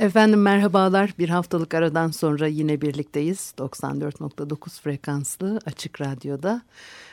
Efendim 0.00 0.42
merhabalar. 0.42 1.14
Bir 1.18 1.28
haftalık 1.28 1.74
aradan 1.74 2.10
sonra 2.10 2.46
yine 2.46 2.80
birlikteyiz. 2.80 3.54
94.9 3.58 4.80
frekanslı 4.80 5.60
Açık 5.66 6.00
Radyo'da. 6.00 6.62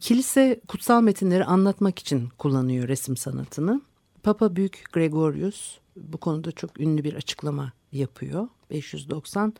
Kilise 0.00 0.60
kutsal 0.68 1.02
metinleri 1.02 1.44
anlatmak 1.44 1.98
için 1.98 2.28
kullanıyor 2.38 2.88
resim 2.88 3.16
sanatını. 3.16 3.80
Papa 4.22 4.56
Büyük 4.56 4.84
Gregorius 4.92 5.78
bu 5.96 6.18
konuda 6.18 6.52
çok 6.52 6.80
ünlü 6.80 7.04
bir 7.04 7.14
açıklama 7.14 7.72
yapıyor. 7.92 8.48
590 8.70 9.54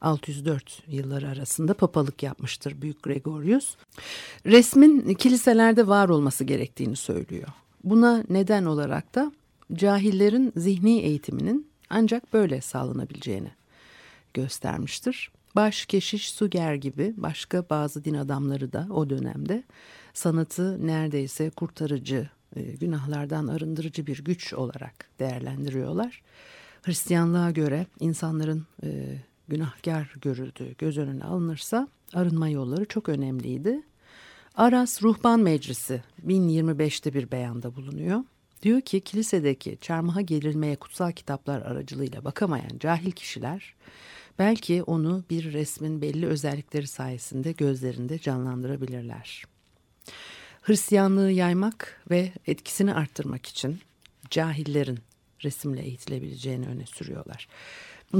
604 0.00 0.82
yılları 0.86 1.28
arasında 1.28 1.74
papalık 1.74 2.22
yapmıştır 2.22 2.82
Büyük 2.82 3.02
Gregorius. 3.02 3.76
Resmin 4.46 5.14
kiliselerde 5.14 5.86
var 5.86 6.08
olması 6.08 6.44
gerektiğini 6.44 6.96
söylüyor. 6.96 7.48
Buna 7.84 8.24
neden 8.28 8.64
olarak 8.64 9.14
da 9.14 9.32
cahillerin 9.72 10.52
zihni 10.56 11.00
eğitiminin 11.00 11.70
ancak 11.90 12.32
böyle 12.32 12.60
sağlanabileceğini 12.60 13.50
göstermiştir. 14.34 15.30
Baş 15.56 15.86
Keşiş 15.86 16.30
Suger 16.30 16.74
gibi 16.74 17.14
başka 17.16 17.64
bazı 17.70 18.04
din 18.04 18.14
adamları 18.14 18.72
da 18.72 18.86
o 18.90 19.10
dönemde 19.10 19.64
sanatı 20.14 20.86
neredeyse 20.86 21.50
kurtarıcı, 21.50 22.28
e, 22.56 22.62
günahlardan 22.62 23.46
arındırıcı 23.46 24.06
bir 24.06 24.24
güç 24.24 24.54
olarak 24.54 25.08
değerlendiriyorlar. 25.18 26.22
Hristiyanlığa 26.82 27.50
göre 27.50 27.86
insanların 28.00 28.66
e, 28.84 29.18
günahkar 29.48 30.14
görüldüğü 30.20 30.74
göz 30.78 30.98
önüne 30.98 31.24
alınırsa 31.24 31.88
arınma 32.14 32.48
yolları 32.48 32.84
çok 32.84 33.08
önemliydi. 33.08 33.82
Aras 34.54 35.02
Ruhban 35.02 35.40
Meclisi 35.40 36.02
1025'te 36.26 37.14
bir 37.14 37.30
beyanda 37.30 37.76
bulunuyor. 37.76 38.24
Diyor 38.62 38.80
ki 38.80 39.00
kilisedeki 39.00 39.78
çarmıha 39.80 40.20
gerilmeye 40.20 40.76
kutsal 40.76 41.12
kitaplar 41.12 41.62
aracılığıyla 41.62 42.24
bakamayan 42.24 42.78
cahil 42.80 43.10
kişiler 43.10 43.74
Belki 44.38 44.82
onu 44.82 45.24
bir 45.30 45.52
resmin 45.52 46.02
belli 46.02 46.26
özellikleri 46.26 46.86
sayesinde 46.86 47.52
gözlerinde 47.52 48.18
canlandırabilirler. 48.18 49.44
Hristiyanlığı 50.62 51.30
yaymak 51.30 52.02
ve 52.10 52.32
etkisini 52.46 52.94
arttırmak 52.94 53.46
için 53.46 53.80
cahillerin 54.30 54.98
resimle 55.44 55.82
eğitilebileceğini 55.82 56.66
öne 56.66 56.86
sürüyorlar. 56.86 57.48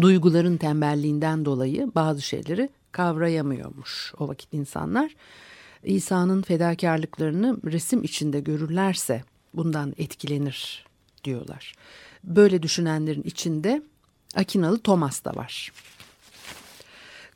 Duyguların 0.01 0.57
tembelliğinden 0.57 1.45
dolayı 1.45 1.91
bazı 1.95 2.23
şeyleri 2.23 2.71
kavrayamıyormuş 2.93 4.15
o 4.19 4.29
vakit 4.29 4.55
insanlar. 4.55 5.15
İsa'nın 5.85 6.43
fedakarlıklarını 6.43 7.59
resim 7.65 8.05
içinde 8.05 8.41
görürlerse 8.41 9.23
bundan 9.55 9.95
etkilenir 9.99 10.87
diyorlar. 11.25 11.75
Böyle 12.25 12.63
düşünenlerin 12.63 13.23
içinde 13.23 13.83
Akinalı 14.35 14.79
Thomas 14.79 15.25
da 15.25 15.37
var. 15.37 15.73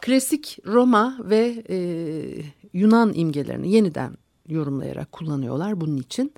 Klasik 0.06 0.58
Roma 0.66 1.18
ve 1.20 1.64
e, 1.68 1.78
Yunan 2.72 3.12
imgelerini 3.14 3.72
yeniden 3.72 4.16
yorumlayarak 4.48 5.12
kullanıyorlar 5.12 5.80
bunun 5.80 5.96
için. 5.96 6.32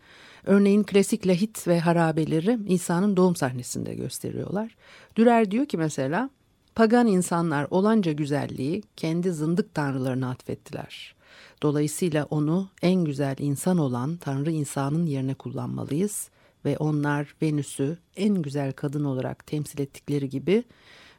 Örneğin 0.45 0.83
klasik 0.83 1.27
lahit 1.27 1.69
ve 1.69 1.81
harabeleri 1.81 2.59
İsa'nın 2.69 3.17
doğum 3.17 3.37
sahnesinde 3.37 3.95
gösteriyorlar. 3.95 4.77
Dürer 5.17 5.51
diyor 5.51 5.67
ki 5.67 5.77
mesela 5.77 6.31
pagan 6.75 7.07
insanlar 7.07 7.67
olanca 7.71 8.13
güzelliği 8.13 8.83
kendi 8.97 9.33
zındık 9.33 9.75
tanrılarına 9.75 10.31
atfettiler. 10.31 11.15
Dolayısıyla 11.63 12.25
onu 12.25 12.69
en 12.83 13.05
güzel 13.05 13.37
insan 13.39 13.79
olan 13.79 14.17
Tanrı 14.17 14.51
insanın 14.51 15.07
yerine 15.07 15.35
kullanmalıyız 15.35 16.31
ve 16.65 16.77
onlar 16.79 17.35
Venüs'ü 17.43 17.99
en 18.17 18.43
güzel 18.43 18.73
kadın 18.73 19.05
olarak 19.05 19.47
temsil 19.47 19.81
ettikleri 19.81 20.29
gibi 20.29 20.65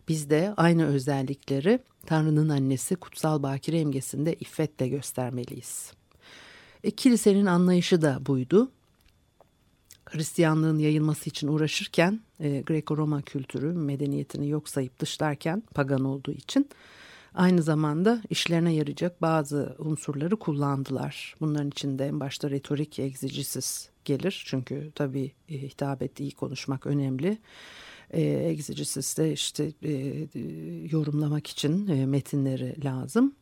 biz 0.08 0.30
de 0.30 0.54
aynı 0.58 0.86
özellikleri 0.86 1.80
Tanrı'nın 2.10 2.50
annesi 2.50 2.96
Kutsal 2.96 3.44
Bakire 3.44 3.80
imgesinde 3.80 4.34
iffetle 4.34 4.88
göstermeliyiz. 4.88 5.94
E, 6.84 6.92
kilisenin 6.92 7.46
anlayışı 7.46 8.02
da 8.02 8.26
buydu. 8.26 8.72
Hristiyanlığın 10.06 10.80
yayılması 10.80 11.30
için 11.30 11.48
uğraşırken 11.48 12.20
e, 12.40 12.62
Greco-Roma 12.62 13.22
kültürü 13.22 13.74
medeniyetini 13.74 14.50
yok 14.50 14.70
sayıp 14.70 15.00
dışlarken 15.00 15.64
pagan 15.74 16.06
olduğu 16.06 16.32
için 16.32 16.70
aynı 17.34 17.64
zamanda 17.64 18.22
işlerine 18.30 18.74
yarayacak 18.74 19.22
bazı 19.22 19.76
unsurları 19.80 20.36
kullandılar. 20.36 21.36
Bunların 21.42 21.70
içinde 21.70 22.08
en 22.08 22.20
başta 22.20 22.50
retorik 22.50 23.00
egzegisis 23.00 23.90
gelir 24.06 24.44
çünkü 24.46 24.92
tabii 24.96 25.32
e, 25.50 25.62
hitabet 25.62 26.20
iyi 26.20 26.32
konuşmak 26.32 26.86
önemli 26.86 27.38
e, 28.12 28.22
exegesis'te 28.22 29.32
işte 29.32 29.72
e, 29.84 29.92
yorumlamak 30.92 31.48
için 31.48 31.88
e, 31.88 32.06
metinleri 32.06 32.84
lazım. 32.84 33.34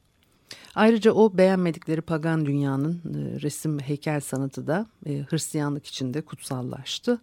Ayrıca 0.76 1.12
o 1.12 1.38
beğenmedikleri 1.38 2.02
pagan 2.02 2.46
dünyanın 2.46 2.94
e, 2.94 3.42
resim 3.42 3.80
heykel 3.80 4.22
sanatı 4.22 4.68
da 4.68 4.86
e, 5.06 5.26
Hristiyanlık 5.30 5.86
içinde 5.86 6.22
kutsallaştı. 6.22 7.22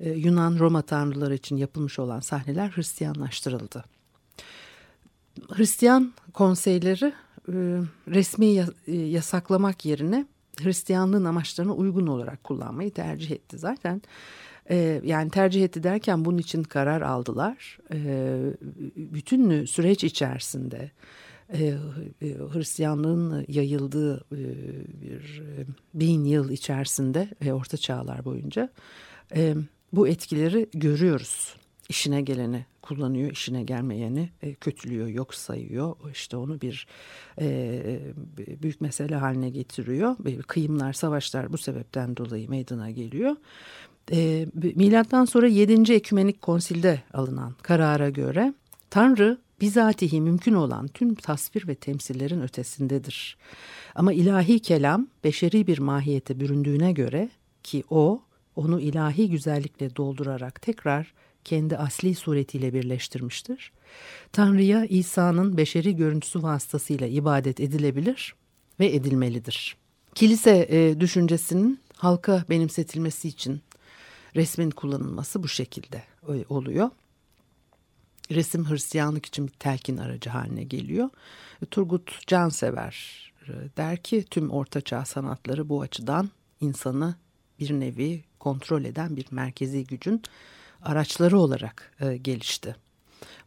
E, 0.00 0.10
Yunan 0.10 0.58
Roma 0.58 0.82
tanrıları 0.82 1.34
için 1.34 1.56
yapılmış 1.56 1.98
olan 1.98 2.20
sahneler 2.20 2.68
Hristiyanlaştırıldı. 2.68 3.84
Hristiyan 5.48 6.12
konseyleri 6.32 7.12
e, 7.48 7.54
resmi 8.08 8.66
e, 8.86 8.94
yasaklamak 8.96 9.84
yerine 9.84 10.26
Hristiyanlığın 10.62 11.24
amaçlarına 11.24 11.72
uygun 11.72 12.06
olarak 12.06 12.44
kullanmayı 12.44 12.90
tercih 12.90 13.30
etti. 13.30 13.58
Zaten 13.58 14.02
e, 14.70 15.00
yani 15.04 15.30
tercih 15.30 15.64
etti 15.64 15.82
derken 15.82 16.24
bunun 16.24 16.38
için 16.38 16.62
karar 16.62 17.02
aldılar. 17.02 17.78
E, 17.92 18.38
bütün 18.96 19.64
süreç 19.64 20.04
içerisinde 20.04 20.90
e, 21.52 21.74
Hristiyanlığın 22.52 23.44
yayıldığı 23.48 24.16
e, 24.16 24.40
bir 25.02 25.42
e, 25.42 25.66
bin 25.94 26.24
yıl 26.24 26.50
içerisinde 26.50 27.28
ve 27.44 27.54
orta 27.54 27.76
çağlar 27.76 28.24
boyunca 28.24 28.68
e, 29.36 29.54
bu 29.92 30.08
etkileri 30.08 30.68
görüyoruz. 30.72 31.56
İşine 31.88 32.20
geleni 32.20 32.66
kullanıyor, 32.82 33.30
işine 33.30 33.62
gelmeyeni 33.62 34.30
e, 34.42 34.54
kötülüyor, 34.54 35.06
yok 35.06 35.34
sayıyor. 35.34 35.96
İşte 36.12 36.36
onu 36.36 36.60
bir 36.60 36.86
e, 37.40 38.00
büyük 38.62 38.80
mesele 38.80 39.16
haline 39.16 39.50
getiriyor. 39.50 40.16
Kıyımlar, 40.46 40.92
savaşlar 40.92 41.52
bu 41.52 41.58
sebepten 41.58 42.16
dolayı 42.16 42.50
meydana 42.50 42.90
geliyor. 42.90 43.36
E, 44.12 44.46
milattan 44.74 45.24
sonra 45.24 45.46
7. 45.46 45.92
Ekümenik 45.92 46.42
Konsil'de 46.42 47.02
alınan 47.14 47.54
karara 47.62 48.10
göre 48.10 48.54
Tanrı 48.90 49.38
bizatihi 49.60 50.20
mümkün 50.20 50.54
olan 50.54 50.88
tüm 50.88 51.14
tasvir 51.14 51.68
ve 51.68 51.74
temsillerin 51.74 52.40
ötesindedir. 52.40 53.36
Ama 53.94 54.12
ilahi 54.12 54.60
kelam 54.60 55.06
beşeri 55.24 55.66
bir 55.66 55.78
mahiyete 55.78 56.40
büründüğüne 56.40 56.92
göre 56.92 57.28
ki 57.62 57.84
o 57.90 58.22
onu 58.56 58.80
ilahi 58.80 59.30
güzellikle 59.30 59.96
doldurarak 59.96 60.62
tekrar 60.62 61.12
kendi 61.44 61.76
asli 61.76 62.14
suretiyle 62.14 62.74
birleştirmiştir. 62.74 63.72
Tanrı'ya 64.32 64.84
İsa'nın 64.84 65.56
beşeri 65.56 65.96
görüntüsü 65.96 66.42
vasıtasıyla 66.42 67.06
ibadet 67.06 67.60
edilebilir 67.60 68.34
ve 68.80 68.86
edilmelidir. 68.86 69.76
Kilise 70.14 70.66
e, 70.70 71.00
düşüncesinin 71.00 71.80
halka 71.96 72.44
benimsetilmesi 72.50 73.28
için 73.28 73.60
resmin 74.38 74.70
kullanılması 74.70 75.42
bu 75.42 75.48
şekilde 75.48 76.02
e, 76.28 76.44
oluyor. 76.48 76.90
Resim 78.30 78.70
Hristiyanlık 78.70 79.26
için 79.26 79.46
bir 79.46 79.52
telkin 79.52 79.96
aracı 79.96 80.30
haline 80.30 80.64
geliyor. 80.64 81.08
Turgut 81.70 82.26
Cansever 82.26 83.32
e, 83.48 83.52
der 83.76 84.02
ki 84.02 84.24
tüm 84.30 84.50
ortaçağ 84.50 85.04
sanatları 85.04 85.68
bu 85.68 85.80
açıdan 85.80 86.30
insanı 86.60 87.14
bir 87.60 87.80
nevi 87.80 88.24
kontrol 88.38 88.84
eden 88.84 89.16
bir 89.16 89.26
merkezi 89.30 89.84
gücün 89.84 90.22
araçları 90.82 91.38
olarak 91.38 91.92
e, 92.00 92.16
gelişti. 92.16 92.76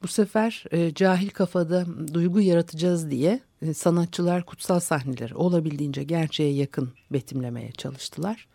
Bu 0.04 0.08
sefer 0.08 0.64
e, 0.72 0.94
cahil 0.94 1.30
kafada 1.30 1.86
duygu 2.14 2.42
yaratacağız 2.42 3.12
diye 3.12 3.40
e, 3.62 3.74
sanatçılar 3.74 4.46
kutsal 4.46 4.80
sahneleri 4.80 5.36
olabildiğince 5.36 6.04
gerçeğe 6.04 6.54
yakın 6.54 6.90
betimlemeye 7.12 7.72
çalıştılar. 7.72 8.48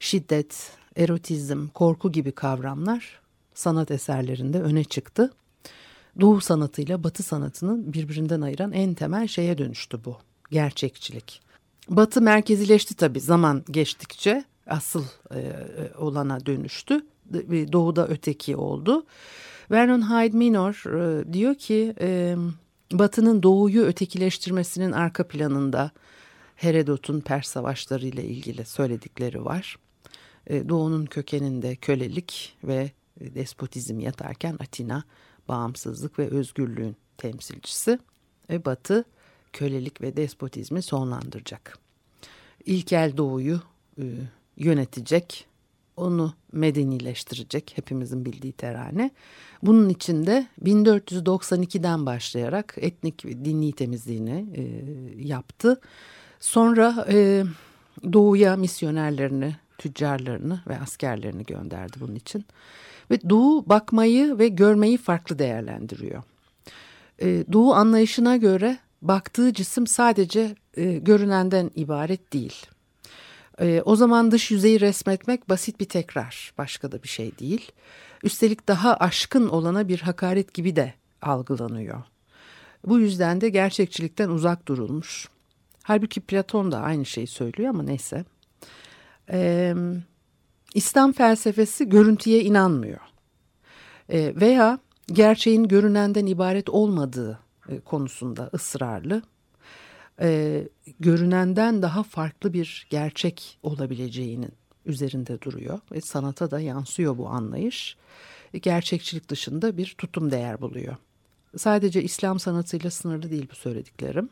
Şiddet, 0.00 0.72
erotizm, 0.96 1.68
korku 1.68 2.12
gibi 2.12 2.32
kavramlar 2.32 3.20
sanat 3.54 3.90
eserlerinde 3.90 4.60
öne 4.62 4.84
çıktı. 4.84 5.32
Doğu 6.20 6.40
sanatıyla 6.40 7.04
Batı 7.04 7.22
sanatının 7.22 7.92
birbirinden 7.92 8.40
ayıran 8.40 8.72
en 8.72 8.94
temel 8.94 9.28
şeye 9.28 9.58
dönüştü 9.58 10.04
bu. 10.04 10.16
Gerçekçilik. 10.50 11.40
Batı 11.88 12.22
merkezileşti 12.22 12.94
tabii 12.94 13.20
zaman 13.20 13.64
geçtikçe 13.70 14.44
asıl 14.66 15.04
e, 15.34 15.52
olana 15.98 16.46
dönüştü. 16.46 17.06
Doğuda 17.72 18.08
öteki 18.08 18.56
oldu. 18.56 19.06
Vernon 19.70 20.00
Hyde 20.00 20.36
Minor 20.36 20.84
e, 21.00 21.32
diyor 21.32 21.54
ki 21.54 21.94
e, 22.00 22.36
Batı'nın 22.92 23.42
Doğu'yu 23.42 23.82
ötekileştirmesinin 23.84 24.92
arka 24.92 25.28
planında 25.28 25.90
Herodot'un 26.56 27.20
Pers 27.20 27.48
savaşları 27.48 28.06
ile 28.06 28.24
ilgili 28.24 28.64
söyledikleri 28.64 29.44
var. 29.44 29.76
E, 30.46 30.68
Doğu'nun 30.68 31.06
kökeninde 31.06 31.76
kölelik 31.76 32.56
ve 32.64 32.90
despotizm 33.20 34.00
yatarken 34.00 34.56
Atina 34.60 35.04
bağımsızlık 35.48 36.18
ve 36.18 36.28
özgürlüğün 36.28 36.96
temsilcisi. 37.18 37.98
E, 38.50 38.64
Batı 38.64 39.04
kölelik 39.52 40.00
ve 40.00 40.16
despotizmi 40.16 40.82
sonlandıracak. 40.82 41.78
İlkel 42.64 43.16
Doğu'yu 43.16 43.60
e, 43.98 44.04
yönetecek, 44.56 45.46
onu 45.96 46.34
medenileştirecek 46.52 47.72
hepimizin 47.74 48.24
bildiği 48.24 48.52
terane. 48.52 49.10
Bunun 49.62 49.88
için 49.88 50.26
de 50.26 50.46
1492'den 50.62 52.06
başlayarak 52.06 52.74
etnik 52.76 53.24
ve 53.24 53.44
dini 53.44 53.72
temizliğini 53.72 54.46
e, 54.54 54.62
yaptı. 55.26 55.80
Sonra 56.40 57.06
e, 57.08 57.44
doğuya 58.12 58.56
misyonerlerini, 58.56 59.56
tüccarlarını 59.78 60.60
ve 60.68 60.80
askerlerini 60.80 61.44
gönderdi 61.44 61.96
bunun 62.00 62.14
için. 62.14 62.44
Ve 63.10 63.30
doğu 63.30 63.68
bakmayı 63.68 64.38
ve 64.38 64.48
görmeyi 64.48 64.98
farklı 64.98 65.38
değerlendiriyor. 65.38 66.22
E, 67.22 67.44
doğu 67.52 67.74
anlayışına 67.74 68.36
göre 68.36 68.78
baktığı 69.02 69.52
cisim 69.52 69.86
sadece 69.86 70.56
e, 70.76 70.94
görünenden 70.94 71.70
ibaret 71.74 72.32
değil. 72.32 72.66
E, 73.60 73.82
o 73.84 73.96
zaman 73.96 74.30
dış 74.30 74.50
yüzeyi 74.50 74.80
resmetmek 74.80 75.48
basit 75.48 75.80
bir 75.80 75.88
tekrar, 75.88 76.52
başka 76.58 76.92
da 76.92 77.02
bir 77.02 77.08
şey 77.08 77.38
değil. 77.38 77.72
Üstelik 78.22 78.68
daha 78.68 78.96
aşkın 78.96 79.48
olana 79.48 79.88
bir 79.88 80.00
hakaret 80.00 80.54
gibi 80.54 80.76
de 80.76 80.94
algılanıyor. 81.22 82.02
Bu 82.86 82.98
yüzden 82.98 83.40
de 83.40 83.48
gerçekçilikten 83.48 84.28
uzak 84.28 84.68
durulmuş. 84.68 85.28
Halbuki 85.82 86.20
Platon 86.20 86.72
da 86.72 86.80
aynı 86.80 87.06
şeyi 87.06 87.26
söylüyor 87.26 87.70
ama 87.70 87.82
neyse. 87.82 88.24
Ee, 89.30 89.74
İslam 90.74 91.12
felsefesi 91.12 91.88
görüntüye 91.88 92.42
inanmıyor. 92.42 93.00
Ee, 94.12 94.32
veya 94.36 94.78
gerçeğin 95.06 95.68
görünenden 95.68 96.26
ibaret 96.26 96.68
olmadığı 96.68 97.38
e, 97.68 97.80
konusunda 97.80 98.50
ısrarlı. 98.54 99.22
Ee, 100.20 100.68
görünenden 101.00 101.82
daha 101.82 102.02
farklı 102.02 102.52
bir 102.52 102.86
gerçek 102.90 103.58
olabileceğinin 103.62 104.52
üzerinde 104.86 105.40
duruyor. 105.40 105.80
ve 105.92 106.00
sanata 106.00 106.50
da 106.50 106.60
yansıyor 106.60 107.18
bu 107.18 107.28
anlayış. 107.28 107.96
Gerçekçilik 108.62 109.28
dışında 109.28 109.76
bir 109.76 109.94
tutum 109.98 110.30
değer 110.30 110.60
buluyor. 110.60 110.96
Sadece 111.56 112.02
İslam 112.02 112.40
sanatıyla 112.40 112.90
sınırlı 112.90 113.30
değil 113.30 113.48
bu 113.50 113.54
söylediklerim. 113.54 114.28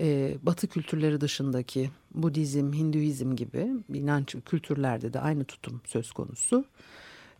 Ee, 0.00 0.36
Batı 0.42 0.66
kültürleri 0.66 1.20
dışındaki 1.20 1.90
Budizm, 2.14 2.72
Hinduizm 2.72 3.36
gibi 3.36 3.68
inanç 3.94 4.36
kültürlerde 4.46 5.12
de 5.12 5.20
aynı 5.20 5.44
tutum 5.44 5.80
söz 5.84 6.12
konusu. 6.12 6.64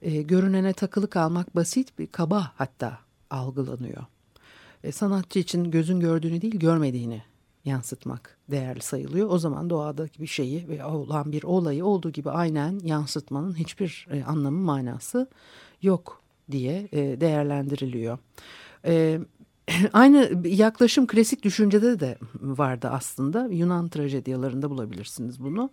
Ee, 0.02 0.22
görünene 0.22 0.72
takılı 0.72 1.10
kalmak 1.10 1.56
basit 1.56 1.98
bir 1.98 2.06
kaba 2.06 2.52
hatta 2.56 2.98
algılanıyor. 3.30 4.04
Ee, 4.84 4.92
sanatçı 4.92 5.38
için 5.38 5.70
gözün 5.70 6.00
gördüğünü 6.00 6.42
değil 6.42 6.58
görmediğini 6.58 7.22
yansıtmak 7.64 8.36
değerli 8.50 8.80
sayılıyor. 8.80 9.30
O 9.30 9.38
zaman 9.38 9.70
doğadaki 9.70 10.22
bir 10.22 10.26
şeyi 10.26 10.68
ve 10.68 10.84
olan 10.84 11.32
bir 11.32 11.42
olayı 11.42 11.84
olduğu 11.84 12.10
gibi 12.10 12.30
aynen 12.30 12.80
yansıtmanın 12.84 13.58
hiçbir 13.58 14.06
e, 14.10 14.24
anlamı 14.24 14.58
manası 14.58 15.28
yok 15.82 16.22
diye 16.50 16.88
e, 16.92 17.20
değerlendiriliyor. 17.20 18.18
E, 18.84 19.20
aynı 19.92 20.48
yaklaşım 20.48 21.06
klasik 21.06 21.42
düşüncede 21.42 22.00
de 22.00 22.18
vardı 22.40 22.88
aslında. 22.92 23.48
Yunan 23.50 23.88
trajedyalarında 23.88 24.70
bulabilirsiniz 24.70 25.40
bunu. 25.40 25.70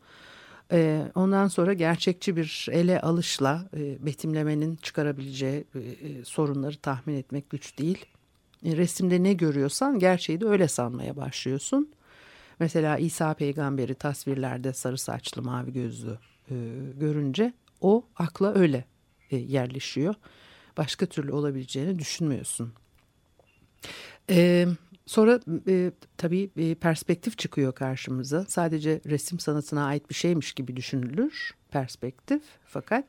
E, 0.72 1.06
ondan 1.16 1.48
sonra 1.48 1.74
gerçekçi 1.74 2.36
bir 2.36 2.68
ele 2.72 3.02
alışla 3.02 3.70
e, 3.78 4.06
betimlemenin 4.06 4.76
çıkarabileceği 4.76 5.66
e, 5.76 5.80
e 5.80 6.26
sorunları 6.26 6.78
tahmin 6.78 7.16
etmek 7.16 7.50
güç 7.50 7.78
değil. 7.78 8.06
Resimde 8.64 9.24
ne 9.24 9.34
görüyorsan 9.34 10.00
gerçeği 10.00 10.42
de 10.42 10.46
öyle 10.46 10.68
sanmaya 10.68 11.18
başlıyorsun. 11.18 11.90
Mesela 12.60 12.98
İsa 12.98 13.34
peygamberi 13.34 13.96
tasvirlerde 13.96 14.74
sarı 14.74 14.98
saçlı 14.98 15.42
mavi 15.42 15.74
gözlü 15.74 16.18
görünce 17.00 17.54
o 17.82 18.06
akla 18.16 18.54
öyle 18.54 18.86
yerleşiyor. 19.32 20.16
Başka 20.78 21.06
türlü 21.06 21.32
olabileceğini 21.32 22.00
düşünmüyorsun. 22.00 22.74
E, 24.30 24.68
sonra 25.06 25.40
e, 25.68 25.92
tabii 26.18 26.50
e, 26.58 26.75
perspektif 26.75 27.38
çıkıyor 27.38 27.75
karşımıza. 27.75 28.46
Sadece 28.46 29.01
resim 29.06 29.40
sanatına 29.40 29.86
ait 29.86 30.10
bir 30.10 30.16
şeymiş 30.16 30.54
gibi 30.54 30.75
düşünülür 30.75 31.56
perspektif. 31.72 32.44
Fakat 32.66 33.06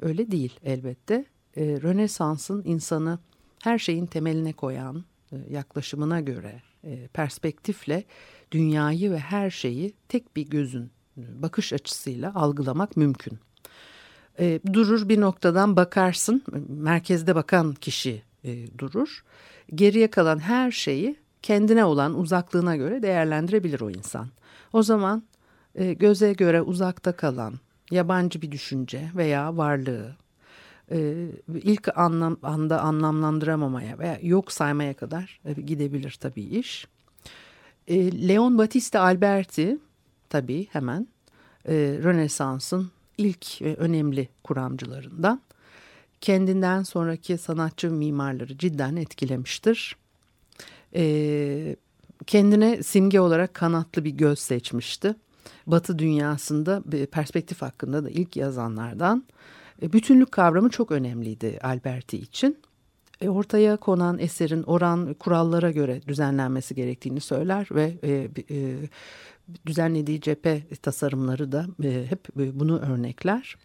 öyle 0.00 0.30
değil 0.30 0.58
elbette. 0.64 1.24
E, 1.56 1.62
Rönesans'ın 1.82 2.62
insanı 2.64 3.18
her 3.62 3.78
şeyin 3.78 4.06
temeline 4.06 4.52
koyan 4.52 5.04
e, 5.32 5.36
yaklaşımına 5.50 6.20
göre 6.20 6.62
e, 6.84 7.08
perspektifle 7.08 8.04
dünyayı 8.50 9.10
ve 9.10 9.18
her 9.18 9.50
şeyi 9.50 9.94
tek 10.08 10.36
bir 10.36 10.46
gözün 10.46 10.90
e, 11.16 11.42
bakış 11.42 11.72
açısıyla 11.72 12.34
algılamak 12.34 12.96
mümkün. 12.96 13.38
Durur 14.72 15.08
bir 15.08 15.20
noktadan 15.20 15.76
bakarsın, 15.76 16.42
merkezde 16.68 17.34
bakan 17.34 17.74
kişi 17.74 18.22
durur. 18.78 19.24
Geriye 19.74 20.10
kalan 20.10 20.38
her 20.38 20.70
şeyi 20.70 21.16
kendine 21.42 21.84
olan 21.84 22.18
uzaklığına 22.18 22.76
göre 22.76 23.02
değerlendirebilir 23.02 23.80
o 23.80 23.90
insan. 23.90 24.28
O 24.72 24.82
zaman 24.82 25.22
göze 25.74 26.32
göre 26.32 26.62
uzakta 26.62 27.12
kalan 27.12 27.54
yabancı 27.90 28.42
bir 28.42 28.52
düşünce 28.52 29.10
veya 29.16 29.56
varlığı 29.56 30.16
e, 30.90 31.28
ilk 31.48 31.98
anlam, 31.98 32.36
anda 32.42 32.80
anlamlandıramamaya 32.80 33.98
veya 33.98 34.18
yok 34.22 34.52
saymaya 34.52 34.94
kadar 34.94 35.40
e, 35.44 35.52
gidebilir 35.52 36.18
tabii 36.20 36.42
iş. 36.42 36.86
E, 37.88 38.28
Leon 38.28 38.58
Battista 38.58 39.00
Alberti 39.00 39.78
tabii 40.30 40.66
hemen 40.72 41.08
e, 41.68 41.74
Rönesans'ın 42.02 42.90
ilk 43.18 43.62
ve 43.62 43.76
önemli 43.76 44.28
kuramcılarından. 44.44 45.40
Kendinden 46.22 46.82
sonraki 46.82 47.38
sanatçı 47.38 47.90
mimarları 47.90 48.58
cidden 48.58 48.96
etkilemiştir. 48.96 49.96
E, 50.94 51.76
kendine 52.26 52.82
simge 52.82 53.20
olarak 53.20 53.54
kanatlı 53.54 54.04
bir 54.04 54.10
göz 54.10 54.38
seçmişti. 54.38 55.14
Batı 55.66 55.98
dünyasında 55.98 56.82
perspektif 57.10 57.62
hakkında 57.62 58.04
da 58.04 58.10
ilk 58.10 58.36
yazanlardan. 58.36 59.24
E, 59.82 59.92
bütünlük 59.92 60.32
kavramı 60.32 60.70
çok 60.70 60.90
önemliydi 60.90 61.58
Alberti 61.62 62.16
için. 62.16 62.58
E, 63.20 63.28
ortaya 63.28 63.76
konan 63.76 64.18
eserin 64.18 64.62
oran 64.62 65.14
kurallara 65.14 65.70
göre 65.70 66.00
düzenlenmesi 66.08 66.74
gerektiğini 66.74 67.20
söyler 67.20 67.68
ve 67.70 67.94
e, 68.02 68.28
e, 68.50 68.76
düzenlediği 69.66 70.20
cephe 70.20 70.62
tasarımları 70.82 71.52
da 71.52 71.66
hep 71.82 72.28
bunu 72.36 72.78
örnekler. 72.78 73.56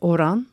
Oran, 0.00 0.46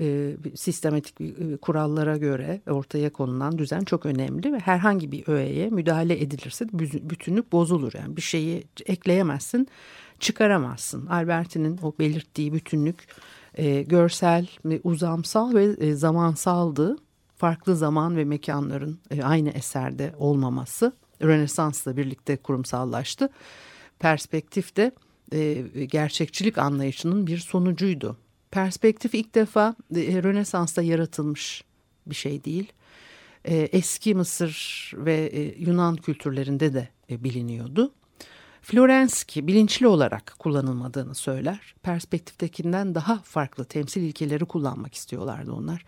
e, 0.00 0.36
sistematik 0.54 1.20
e, 1.20 1.56
kurallara 1.56 2.16
göre 2.16 2.60
ortaya 2.70 3.12
konulan 3.12 3.58
düzen 3.58 3.80
çok 3.80 4.06
önemli 4.06 4.52
ve 4.52 4.58
herhangi 4.58 5.12
bir 5.12 5.28
öğeye 5.28 5.70
müdahale 5.70 6.22
edilirse 6.22 6.66
bütünlük 7.10 7.52
bozulur. 7.52 7.92
Yani 7.94 8.16
bir 8.16 8.22
şeyi 8.22 8.64
ekleyemezsin, 8.86 9.68
çıkaramazsın. 10.20 11.06
Alberti'nin 11.06 11.78
o 11.82 11.94
belirttiği 11.98 12.52
bütünlük 12.52 13.06
e, 13.54 13.82
görsel, 13.82 14.48
uzamsal 14.84 15.54
ve 15.54 15.94
zamansaldı. 15.94 16.96
Farklı 17.36 17.76
zaman 17.76 18.16
ve 18.16 18.24
mekanların 18.24 18.98
aynı 19.22 19.50
eserde 19.50 20.14
olmaması 20.18 20.92
Rönesans'la 21.22 21.96
birlikte 21.96 22.36
kurumsallaştı. 22.36 23.28
Perspektif 23.98 24.76
de 24.76 24.92
gerçekçilik 25.86 26.58
anlayışının 26.58 27.26
bir 27.26 27.38
sonucuydu. 27.38 28.16
Perspektif 28.50 29.14
ilk 29.14 29.34
defa 29.34 29.74
e, 29.96 30.22
Rönesans'ta 30.22 30.82
yaratılmış 30.82 31.64
bir 32.06 32.14
şey 32.14 32.44
değil. 32.44 32.72
E, 33.44 33.56
eski 33.56 34.14
Mısır 34.14 34.92
ve 34.96 35.14
e, 35.14 35.58
Yunan 35.58 35.96
kültürlerinde 35.96 36.74
de 36.74 36.88
biliniyordu. 37.10 37.92
Florenski 38.62 39.46
bilinçli 39.46 39.86
olarak 39.86 40.34
kullanılmadığını 40.38 41.14
söyler. 41.14 41.74
Perspektiftekinden 41.82 42.94
daha 42.94 43.18
farklı 43.18 43.64
temsil 43.64 44.02
ilkeleri 44.02 44.44
kullanmak 44.44 44.94
istiyorlardı 44.94 45.52
onlar. 45.52 45.84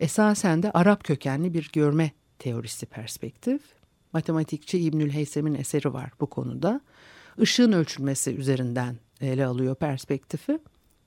Esasen 0.00 0.62
de 0.62 0.70
Arap 0.70 1.04
kökenli 1.04 1.54
bir 1.54 1.70
görme 1.72 2.10
teorisi 2.38 2.86
perspektif. 2.86 3.62
Matematikçi 4.12 4.78
İbnül 4.78 5.10
Heysem'in 5.10 5.54
eseri 5.54 5.92
var 5.92 6.10
bu 6.20 6.26
konuda. 6.26 6.80
Işığın 7.38 7.72
ölçülmesi 7.72 8.34
üzerinden 8.34 8.96
ele 9.20 9.46
alıyor 9.46 9.74
perspektifi. 9.74 10.58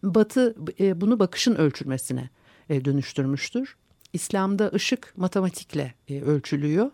Batı 0.04 0.56
e, 0.80 1.02
bunu 1.02 1.20
bakışın 1.20 1.56
ölçülmesine 1.56 2.30
e, 2.70 2.86
dönüştürmüştür. 2.86 3.76
İslam'da 4.14 4.72
ışık 4.74 5.14
matematikle 5.18 5.94
e, 6.10 6.22
ölçülüyor. 6.22 6.92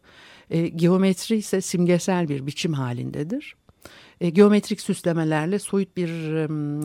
Geometri 0.75 1.35
ise 1.35 1.61
simgesel 1.61 2.29
bir 2.29 2.47
biçim 2.47 2.73
halindedir. 2.73 3.55
Geometrik 4.19 4.81
süslemelerle 4.81 5.59
soyut 5.59 5.97
bir 5.97 6.09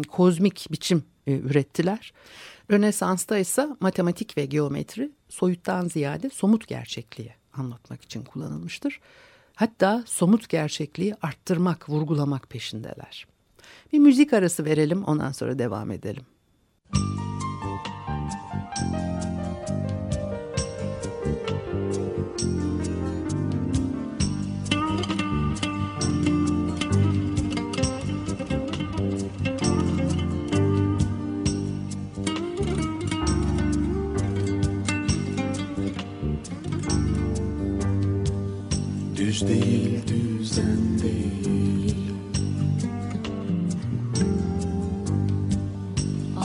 kozmik 0.06 0.66
biçim 0.70 1.04
ürettiler. 1.26 2.12
Rönesans'ta 2.70 3.38
ise 3.38 3.68
matematik 3.80 4.38
ve 4.38 4.46
geometri 4.46 5.10
soyuttan 5.28 5.88
ziyade 5.88 6.30
somut 6.30 6.68
gerçekliği 6.68 7.34
anlatmak 7.52 8.02
için 8.02 8.24
kullanılmıştır. 8.24 9.00
Hatta 9.54 10.04
somut 10.06 10.48
gerçekliği 10.48 11.14
arttırmak, 11.22 11.88
vurgulamak 11.88 12.50
peşindeler. 12.50 13.26
Bir 13.92 13.98
müzik 13.98 14.32
arası 14.32 14.64
verelim 14.64 15.04
ondan 15.04 15.32
sonra 15.32 15.58
devam 15.58 15.90
edelim. 15.90 16.22
Düz 39.16 39.48
değil 39.48 40.01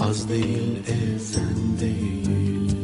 Az 0.10 0.30
değil 0.30 0.84
ezen 0.88 1.80
değil. 1.82 2.76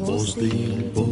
Boz 0.00 0.36
değil 0.36 0.84
bozan 0.96 1.09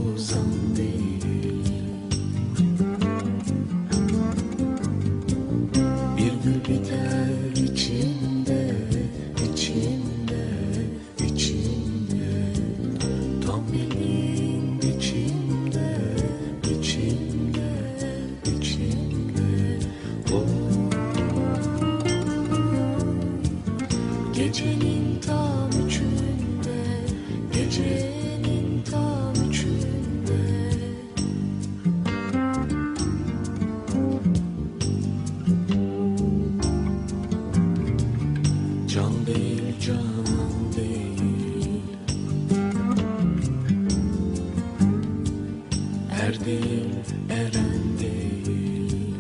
Er 46.29 46.45
değil 46.45 46.95
eren 47.31 47.99
değil. 48.01 49.15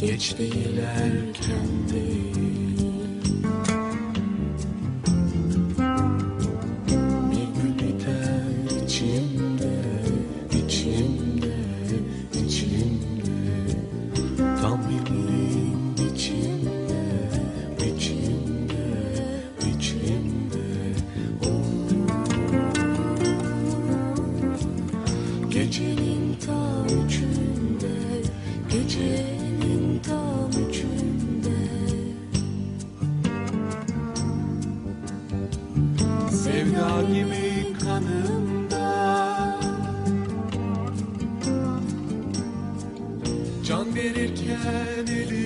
Geç 0.00 0.38
değil 0.38 0.78
erken 0.78 1.69
verirken 44.14 45.06
elimde 45.06 45.39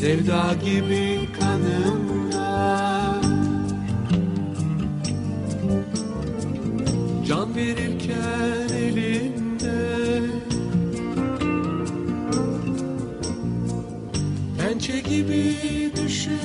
Sevda 0.00 0.54
gibi 0.64 1.28
kanımda. 1.40 3.20
Can 7.28 7.54
verirken 7.56 8.68
elimde 8.76 10.20
Pençe 14.58 15.00
gibi 15.00 15.56
düşümde 15.96 16.39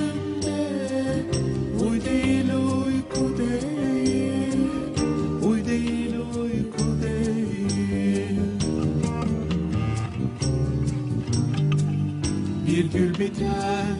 gül 12.94 13.12
biter 13.18 13.94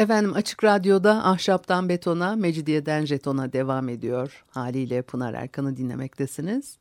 Efendim 0.00 0.34
Açık 0.34 0.64
Radyo'da 0.64 1.24
Ahşaptan 1.24 1.88
Betona, 1.88 2.36
Mecidiyeden 2.36 3.04
Jeton'a 3.04 3.52
devam 3.52 3.88
ediyor. 3.88 4.44
Haliyle 4.50 5.02
Pınar 5.02 5.34
Erkan'ı 5.34 5.76
dinlemektesiniz. 5.76 6.78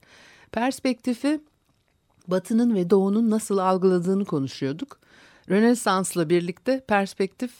Perspektifi 0.51 1.41
Batı'nın 2.27 2.75
ve 2.75 2.89
Doğu'nun 2.89 3.29
nasıl 3.29 3.57
algıladığını 3.57 4.25
konuşuyorduk. 4.25 4.99
Rönesans'la 5.49 6.29
birlikte 6.29 6.79
perspektif 6.87 7.51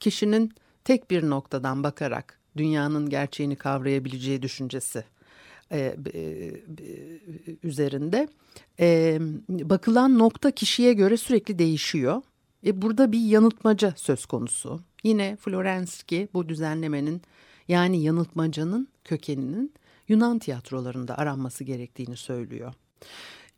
kişinin 0.00 0.52
tek 0.84 1.10
bir 1.10 1.30
noktadan 1.30 1.82
bakarak 1.82 2.38
dünyanın 2.56 3.10
gerçeğini 3.10 3.56
kavrayabileceği 3.56 4.42
düşüncesi 4.42 5.04
e, 5.72 5.96
e, 6.14 6.52
üzerinde. 7.62 8.28
E, 8.80 9.18
bakılan 9.48 10.18
nokta 10.18 10.50
kişiye 10.50 10.92
göre 10.92 11.16
sürekli 11.16 11.58
değişiyor. 11.58 12.22
E, 12.66 12.82
burada 12.82 13.12
bir 13.12 13.20
yanıltmaca 13.20 13.92
söz 13.96 14.26
konusu. 14.26 14.87
Yine 15.04 15.36
Florenski 15.36 16.28
bu 16.34 16.48
düzenlemenin 16.48 17.22
yani 17.68 18.02
yanıltmacanın 18.02 18.88
kökeninin 19.04 19.74
Yunan 20.08 20.38
tiyatrolarında 20.38 21.18
aranması 21.18 21.64
gerektiğini 21.64 22.16
söylüyor. 22.16 22.74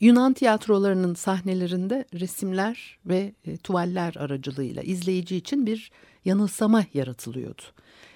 Yunan 0.01 0.33
tiyatrolarının 0.33 1.15
sahnelerinde 1.15 2.05
resimler 2.15 2.99
ve 3.07 3.35
e, 3.45 3.57
tuvaller 3.57 4.15
aracılığıyla 4.17 4.83
izleyici 4.83 5.37
için 5.37 5.67
bir 5.67 5.91
yanılsama 6.25 6.85
yaratılıyordu. 6.95 7.63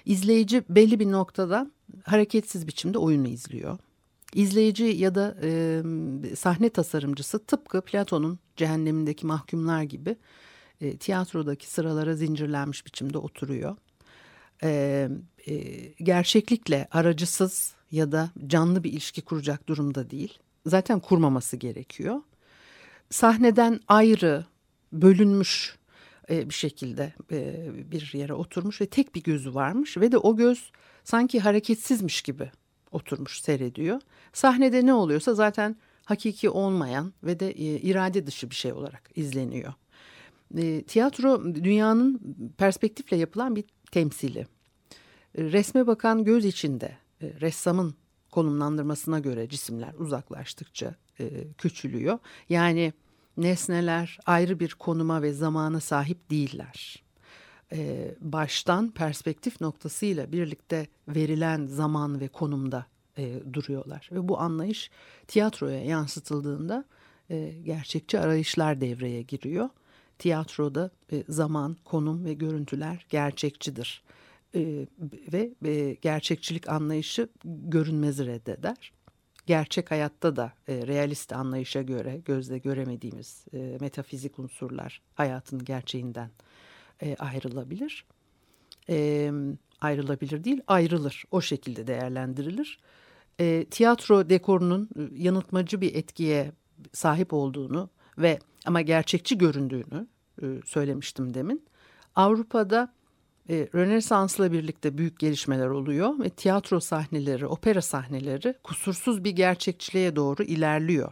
İzleyici 0.05 0.63
belli 0.69 0.99
bir 0.99 1.11
noktada 1.11 1.71
hareketsiz 2.03 2.67
biçimde 2.67 2.97
oyunu 2.97 3.27
izliyor. 3.27 3.77
İzleyici 4.33 4.83
ya 4.83 5.15
da 5.15 5.37
e, 5.43 5.81
sahne 6.35 6.69
tasarımcısı 6.69 7.45
tıpkı 7.45 7.81
Platon'un 7.81 8.39
cehennemindeki 8.55 9.25
mahkumlar 9.25 9.83
gibi 9.83 10.15
e, 10.81 10.97
tiyatrodaki 10.97 11.69
sıralara 11.69 12.15
zincirlenmiş 12.15 12.85
biçimde 12.85 13.17
oturuyor. 13.17 13.75
E, 14.63 15.09
e, 15.47 15.55
gerçeklikle 16.03 16.87
aracısız 16.91 17.75
ya 17.91 18.11
da 18.11 18.29
canlı 18.47 18.83
bir 18.83 18.91
ilişki 18.91 19.21
kuracak 19.21 19.67
durumda 19.67 20.09
değil. 20.09 20.39
Zaten 20.65 20.99
kurmaması 20.99 21.57
gerekiyor. 21.57 22.21
Sahneden 23.09 23.79
ayrı, 23.87 24.45
bölünmüş 24.93 25.75
e, 26.29 26.49
bir 26.49 26.53
şekilde 26.53 27.13
e, 27.31 27.69
bir 27.91 28.13
yere 28.13 28.33
oturmuş 28.33 28.81
ve 28.81 28.85
tek 28.85 29.15
bir 29.15 29.23
gözü 29.23 29.53
varmış 29.53 29.97
ve 29.97 30.11
de 30.11 30.17
o 30.17 30.35
göz 30.35 30.71
sanki 31.03 31.39
hareketsizmiş 31.39 32.21
gibi 32.21 32.51
oturmuş 32.91 33.41
seyrediyor. 33.41 34.01
Sahnede 34.33 34.85
ne 34.85 34.93
oluyorsa 34.93 35.33
zaten 35.33 35.75
hakiki 36.05 36.49
olmayan 36.49 37.13
ve 37.23 37.39
de 37.39 37.51
e, 37.51 37.63
irade 37.63 38.27
dışı 38.27 38.49
bir 38.49 38.55
şey 38.55 38.73
olarak 38.73 39.09
izleniyor. 39.15 39.73
E, 40.57 40.83
tiyatro 40.83 41.55
dünyanın 41.55 42.21
perspektifle 42.57 43.17
yapılan 43.17 43.55
bir 43.55 43.63
temsili. 43.91 44.47
E, 45.37 45.43
resme 45.43 45.87
bakan 45.87 46.23
göz 46.23 46.45
içinde 46.45 46.97
e, 47.21 47.33
ressamın 47.41 47.95
konumlandırmasına 48.31 49.19
göre 49.19 49.49
cisimler 49.49 49.93
uzaklaştıkça 49.93 50.95
e, 51.19 51.53
küçülüyor. 51.57 52.19
Yani 52.49 52.93
nesneler 53.37 54.19
ayrı 54.25 54.59
bir 54.59 54.73
konuma 54.73 55.21
ve 55.21 55.33
zamana 55.33 55.79
sahip 55.79 56.29
değiller. 56.29 57.03
E, 57.71 58.11
baştan 58.21 58.91
perspektif 58.91 59.61
noktasıyla 59.61 60.31
birlikte 60.31 60.87
verilen 61.07 61.65
zaman 61.65 62.19
ve 62.19 62.27
konumda 62.27 62.85
e, 63.17 63.53
duruyorlar. 63.53 64.09
Ve 64.11 64.27
bu 64.27 64.39
anlayış 64.39 64.91
tiyatroya 65.27 65.83
yansıtıldığında 65.83 66.85
e, 67.29 67.53
gerçekçi 67.63 68.19
arayışlar 68.19 68.81
devreye 68.81 69.21
giriyor. 69.21 69.69
Tiyatroda 70.19 70.91
e, 71.11 71.23
zaman, 71.29 71.77
konum 71.85 72.25
ve 72.25 72.33
görüntüler 72.33 73.05
gerçekçidir. 73.09 74.03
E, 74.55 74.87
ve 75.33 75.51
e, 75.65 75.93
gerçekçilik 75.93 76.69
anlayışı 76.69 77.29
görünmezi 77.45 78.25
reddeder. 78.25 78.93
Gerçek 79.45 79.91
hayatta 79.91 80.35
da 80.35 80.53
realist 80.67 81.33
anlayışa 81.33 81.81
göre 81.81 82.21
gözle 82.25 82.57
göremediğimiz 82.57 83.45
metafizik 83.79 84.39
unsurlar 84.39 85.01
hayatın 85.13 85.65
gerçeğinden 85.65 86.29
ayrılabilir. 87.19 88.05
Ayrılabilir 89.81 90.43
değil, 90.43 90.61
ayrılır. 90.67 91.23
O 91.31 91.41
şekilde 91.41 91.87
değerlendirilir. 91.87 92.79
Tiyatro 93.71 94.29
dekorunun 94.29 94.89
yanıltmacı 95.15 95.81
bir 95.81 95.95
etkiye 95.95 96.51
sahip 96.93 97.33
olduğunu 97.33 97.89
ve 98.17 98.39
ama 98.65 98.81
gerçekçi 98.81 99.37
göründüğünü 99.37 100.07
e, 100.41 100.45
söylemiştim 100.65 101.33
demin. 101.33 101.65
Avrupa'da 102.15 102.93
e, 103.49 103.67
Rönesans'la 103.75 104.51
birlikte 104.51 104.97
büyük 104.97 105.19
gelişmeler 105.19 105.67
oluyor 105.67 106.19
ve 106.19 106.29
tiyatro 106.29 106.79
sahneleri, 106.79 107.47
opera 107.47 107.81
sahneleri 107.81 108.53
kusursuz 108.63 109.23
bir 109.23 109.31
gerçekçiliğe 109.31 110.15
doğru 110.15 110.43
ilerliyor. 110.43 111.11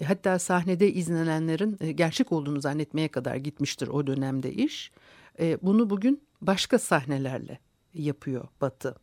E, 0.00 0.04
hatta 0.04 0.38
sahnede 0.38 0.92
izlenenlerin 0.92 1.76
e, 1.80 1.92
gerçek 1.92 2.32
olduğunu 2.32 2.60
zannetmeye 2.60 3.08
kadar 3.08 3.36
gitmiştir 3.36 3.88
o 3.88 4.06
dönemde 4.06 4.52
iş. 4.52 4.92
E, 5.40 5.58
bunu 5.62 5.90
bugün 5.90 6.22
başka 6.40 6.78
sahnelerle 6.78 7.58
yapıyor 7.94 8.48
Batı. 8.60 8.94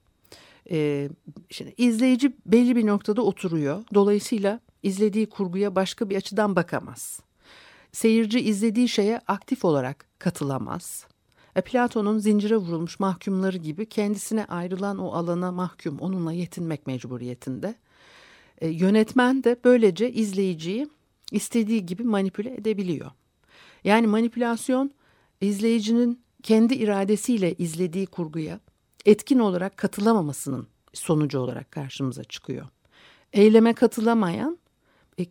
E, 0.72 1.10
şimdi 1.50 1.74
izleyici 1.78 2.34
belli 2.46 2.76
bir 2.76 2.88
noktada 2.88 3.22
oturuyor. 3.22 3.84
Dolayısıyla 3.94 4.60
izlediği 4.84 5.30
kurguya 5.30 5.76
başka 5.76 6.10
bir 6.10 6.16
açıdan 6.16 6.56
bakamaz. 6.56 7.20
Seyirci 7.92 8.40
izlediği 8.40 8.90
şeye 8.90 9.22
aktif 9.28 9.66
olarak 9.66 10.06
katılamaz. 10.20 11.08
E, 11.56 11.62
Platon'un 11.62 12.20
zincire 12.20 12.58
vurulmuş 12.58 13.00
mahkumları 13.00 13.58
gibi 13.58 13.86
kendisine 13.86 14.46
ayrılan 14.46 14.98
o 14.98 15.12
alana 15.12 15.52
mahkum, 15.52 16.00
onunla 16.00 16.34
yetinmek 16.34 16.88
mecburiyetinde. 16.88 17.76
E, 18.62 18.68
yönetmen 18.68 19.44
de 19.44 19.58
böylece 19.64 20.12
izleyiciyi 20.12 20.88
istediği 21.32 21.86
gibi 21.86 22.04
manipüle 22.04 22.54
edebiliyor. 22.54 23.12
Yani 23.84 24.08
manipülasyon 24.08 24.92
izleyicinin 25.42 26.22
kendi 26.44 26.74
iradesiyle 26.74 27.54
izlediği 27.54 28.06
kurguya 28.06 28.60
etkin 29.06 29.40
olarak 29.40 29.78
katılamamasının 29.78 30.68
sonucu 30.94 31.40
olarak 31.40 31.72
karşımıza 31.72 32.24
çıkıyor. 32.24 32.68
Eyleme 33.34 33.74
katılamayan, 33.74 34.58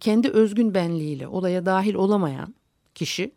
kendi 0.01 0.29
özgün 0.29 0.75
benliğiyle 0.75 1.29
olaya 1.29 1.67
dahil 1.67 1.95
olamayan 1.95 2.55
kişi 2.95 3.33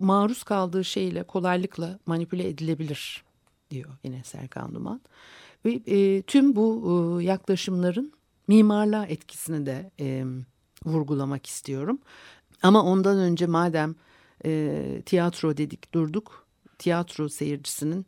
maruz 0.00 0.42
kaldığı 0.42 0.84
şeyle 0.84 1.22
kolaylıkla 1.22 1.98
manipüle 2.06 2.48
edilebilir. 2.48 3.24
diyor 3.70 3.90
yine 4.04 4.24
Serkan 4.24 4.74
Duman. 4.74 5.00
Ve 5.64 5.80
e, 5.86 6.22
tüm 6.22 6.56
bu 6.56 7.20
e, 7.20 7.24
yaklaşımların 7.24 8.12
mimarlığa 8.48 9.06
etkisini 9.06 9.66
de 9.66 9.90
e, 10.00 10.24
vurgulamak 10.84 11.46
istiyorum. 11.46 11.98
Ama 12.62 12.82
ondan 12.82 13.18
önce 13.18 13.46
madem 13.46 13.94
e, 14.44 15.02
tiyatro 15.06 15.56
dedik 15.56 15.94
durduk, 15.94 16.46
tiyatro 16.78 17.28
seyircisinin 17.28 18.06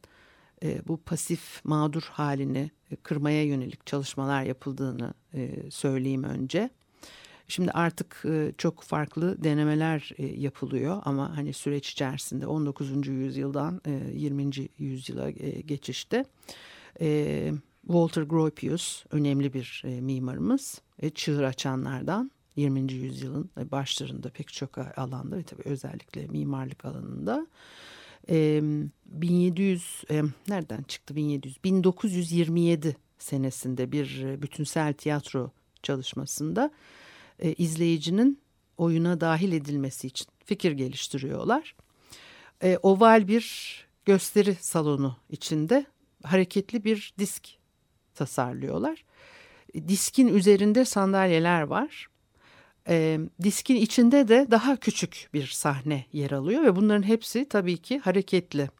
e, 0.62 0.88
bu 0.88 0.96
pasif 0.96 1.64
mağdur 1.64 2.08
halini 2.12 2.70
e, 2.90 2.96
kırmaya 2.96 3.44
yönelik 3.44 3.86
çalışmalar 3.86 4.42
yapıldığını 4.42 5.14
e, 5.34 5.70
söyleyeyim 5.70 6.24
önce. 6.24 6.70
Şimdi 7.50 7.70
artık 7.70 8.22
e, 8.24 8.52
çok 8.58 8.82
farklı 8.82 9.44
denemeler 9.44 10.10
e, 10.18 10.26
yapılıyor 10.26 11.02
ama 11.04 11.36
hani 11.36 11.52
süreç 11.52 11.90
içerisinde 11.90 12.46
19. 12.46 13.08
yüzyıldan 13.08 13.80
e, 13.86 14.00
20. 14.14 14.50
yüzyıla 14.78 15.30
e, 15.30 15.60
geçişte 15.60 16.24
e, 17.00 17.52
Walter 17.82 18.22
Gropius 18.22 19.04
önemli 19.10 19.54
bir 19.54 19.82
mimarımız, 20.00 20.80
çığır 21.14 21.42
açanlardan 21.42 22.30
20. 22.56 22.92
yüzyılın 22.92 23.50
başlarında 23.70 24.30
pek 24.30 24.52
çok 24.52 24.78
alanda 24.78 25.36
ve 25.36 25.42
tabii 25.42 25.62
özellikle 25.64 26.26
mimarlık 26.26 26.84
alanında. 26.84 27.46
E, 28.30 28.60
1700 29.06 30.04
e, 30.10 30.22
nereden 30.48 30.82
çıktı 30.82 31.16
1700 31.16 31.64
1927 31.64 32.96
senesinde 33.18 33.92
bir 33.92 34.36
bütünsel 34.42 34.92
tiyatro 34.92 35.50
çalışmasında 35.82 36.70
e, 37.40 37.52
izleyicinin 37.52 38.40
oyuna 38.76 39.20
dahil 39.20 39.52
edilmesi 39.52 40.06
için 40.06 40.26
fikir 40.44 40.72
geliştiriyorlar. 40.72 41.74
E, 42.62 42.78
oval 42.82 43.28
bir 43.28 43.76
gösteri 44.04 44.54
salonu 44.54 45.16
içinde 45.30 45.86
hareketli 46.22 46.84
bir 46.84 47.14
disk 47.18 47.48
tasarlıyorlar. 48.14 49.04
E, 49.74 49.88
diskin 49.88 50.28
üzerinde 50.28 50.84
sandalyeler 50.84 51.62
var. 51.62 52.06
E, 52.88 53.20
diskin 53.42 53.76
içinde 53.76 54.28
de 54.28 54.46
daha 54.50 54.76
küçük 54.76 55.28
bir 55.34 55.46
sahne 55.46 56.04
yer 56.12 56.30
alıyor 56.30 56.64
ve 56.64 56.76
bunların 56.76 57.02
hepsi 57.02 57.48
tabii 57.48 57.76
ki 57.76 57.98
hareketli. 57.98 58.70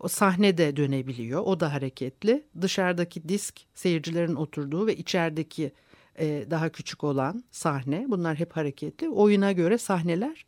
O 0.00 0.08
sahne 0.08 0.58
de 0.58 0.76
dönebiliyor, 0.76 1.42
o 1.44 1.60
da 1.60 1.72
hareketli. 1.72 2.44
Dışarıdaki 2.60 3.28
disk 3.28 3.60
seyircilerin 3.74 4.34
oturduğu 4.34 4.86
ve 4.86 4.96
içerideki 4.96 5.72
e, 6.20 6.50
daha 6.50 6.68
küçük 6.68 7.04
olan 7.04 7.44
sahne 7.50 8.06
bunlar 8.08 8.38
hep 8.38 8.52
hareketli. 8.52 9.08
Oyuna 9.08 9.52
göre 9.52 9.78
sahneler 9.78 10.46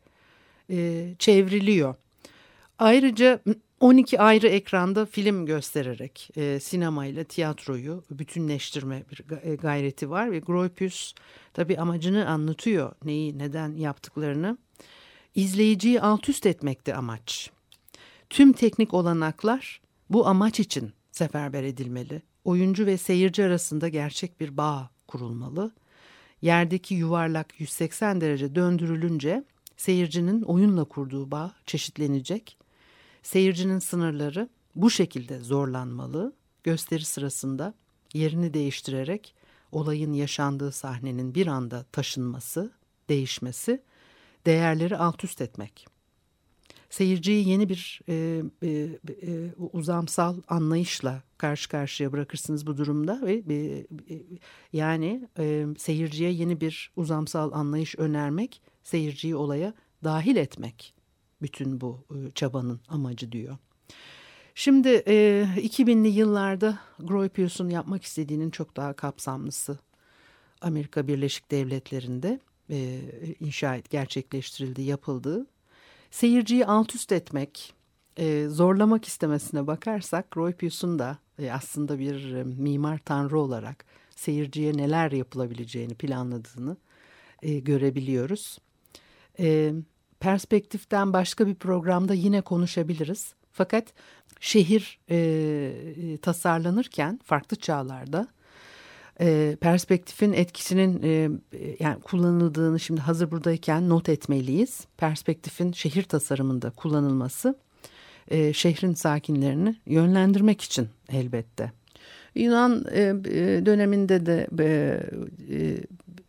e, 0.70 1.08
çevriliyor. 1.18 1.94
Ayrıca 2.78 3.40
12 3.80 4.20
ayrı 4.20 4.48
ekranda 4.48 5.06
film 5.06 5.46
göstererek 5.46 6.30
e, 6.36 6.60
sinemayla 6.60 7.24
tiyatroyu 7.24 8.04
bütünleştirme 8.10 9.02
bir 9.10 9.24
e, 9.42 9.54
gayreti 9.54 10.10
var 10.10 10.32
ve 10.32 10.38
Gropius 10.38 11.14
tabi 11.54 11.78
amacını 11.78 12.28
anlatıyor 12.28 12.92
neyi 13.04 13.38
neden 13.38 13.76
yaptıklarını. 13.76 14.58
İzleyiciyi 15.34 16.00
alt 16.00 16.28
üst 16.28 16.46
etmekti 16.46 16.94
amaç. 16.94 17.50
Tüm 18.30 18.52
teknik 18.52 18.94
olanaklar 18.94 19.80
bu 20.10 20.26
amaç 20.26 20.60
için 20.60 20.92
seferber 21.12 21.64
edilmeli. 21.64 22.22
Oyuncu 22.44 22.86
ve 22.86 22.96
seyirci 22.96 23.44
arasında 23.44 23.88
gerçek 23.88 24.40
bir 24.40 24.56
bağ 24.56 24.90
kurulmalı. 25.10 25.72
Yerdeki 26.42 26.94
yuvarlak 26.94 27.60
180 27.60 28.20
derece 28.20 28.54
döndürülünce 28.54 29.44
seyircinin 29.76 30.42
oyunla 30.42 30.84
kurduğu 30.84 31.30
bağ 31.30 31.54
çeşitlenecek. 31.66 32.58
Seyircinin 33.22 33.78
sınırları 33.78 34.48
bu 34.74 34.90
şekilde 34.90 35.40
zorlanmalı. 35.40 36.32
Gösteri 36.64 37.04
sırasında 37.04 37.74
yerini 38.14 38.54
değiştirerek 38.54 39.34
olayın 39.72 40.12
yaşandığı 40.12 40.72
sahnenin 40.72 41.34
bir 41.34 41.46
anda 41.46 41.84
taşınması, 41.92 42.72
değişmesi, 43.08 43.82
değerleri 44.46 44.96
alt 44.96 45.24
üst 45.24 45.40
etmek 45.40 45.86
seyirciyi 46.90 47.48
yeni 47.48 47.68
bir 47.68 48.00
e, 48.08 48.42
e, 48.62 48.68
e, 48.68 49.50
uzamsal 49.72 50.36
anlayışla 50.48 51.22
karşı 51.38 51.68
karşıya 51.68 52.12
bırakırsınız 52.12 52.66
bu 52.66 52.76
durumda 52.76 53.20
ve 53.22 53.42
e, 53.48 53.54
e, 53.54 53.86
yani 54.72 55.28
e, 55.38 55.66
seyirciye 55.78 56.30
yeni 56.30 56.60
bir 56.60 56.92
uzamsal 56.96 57.52
anlayış 57.52 57.94
önermek, 57.98 58.62
seyirciyi 58.82 59.36
olaya 59.36 59.74
dahil 60.04 60.36
etmek 60.36 60.94
bütün 61.42 61.80
bu 61.80 62.04
e, 62.10 62.30
çabanın 62.30 62.80
amacı 62.88 63.32
diyor. 63.32 63.56
Şimdi 64.54 64.88
e, 64.88 65.46
2000'li 65.56 66.08
yıllarda 66.08 66.78
Gropius'un 66.98 67.68
yapmak 67.68 68.04
istediğinin 68.04 68.50
çok 68.50 68.76
daha 68.76 68.92
kapsamlısı 68.92 69.78
Amerika 70.60 71.08
Birleşik 71.08 71.50
Devletleri'nde 71.50 72.40
e, 72.70 73.00
inşa 73.40 73.76
et, 73.76 73.90
gerçekleştirildi, 73.90 74.82
yapıldı 74.82 75.46
Seyirciyi 76.10 76.66
alt 76.66 76.94
üst 76.94 77.12
etmek, 77.12 77.74
e, 78.16 78.46
zorlamak 78.48 79.04
istemesine 79.04 79.66
bakarsak 79.66 80.30
Gropius'un 80.30 80.98
da 80.98 81.18
e, 81.38 81.52
aslında 81.52 81.98
bir 81.98 82.34
e, 82.34 82.44
mimar 82.44 82.98
tanrı 82.98 83.38
olarak 83.38 83.84
seyirciye 84.16 84.76
neler 84.76 85.12
yapılabileceğini 85.12 85.94
planladığını 85.94 86.76
e, 87.42 87.58
görebiliyoruz. 87.58 88.58
E, 89.38 89.72
perspektiften 90.20 91.12
başka 91.12 91.46
bir 91.46 91.54
programda 91.54 92.14
yine 92.14 92.40
konuşabiliriz. 92.40 93.34
Fakat 93.52 93.84
şehir 94.40 94.98
e, 95.10 95.16
e 95.16 96.16
tasarlanırken 96.18 97.20
farklı 97.24 97.56
çağlarda 97.56 98.28
e, 99.20 99.56
perspektifin 99.60 100.32
etkisinin 100.32 101.02
e, 101.02 101.30
yani 101.80 102.00
kullanıldığını 102.00 102.80
şimdi 102.80 103.00
hazır 103.00 103.30
buradayken 103.30 103.88
not 103.88 104.08
etmeliyiz. 104.08 104.86
Perspektifin 104.96 105.72
şehir 105.72 106.02
tasarımında 106.02 106.70
kullanılması 106.70 107.58
e, 108.28 108.52
şehrin 108.52 108.94
sakinlerini 108.94 109.76
yönlendirmek 109.86 110.60
için 110.60 110.88
elbette. 111.08 111.72
Yunan 112.34 112.84
e, 112.92 113.00
e 113.00 113.66
döneminde 113.66 114.26
de 114.26 114.46
e, 114.58 115.00
e, 115.56 115.76